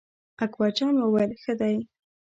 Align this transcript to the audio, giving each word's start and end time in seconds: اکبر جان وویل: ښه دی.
اکبر 0.43 0.69
جان 0.77 0.93
وویل: 0.97 1.31
ښه 1.41 1.53
دی. 1.59 1.77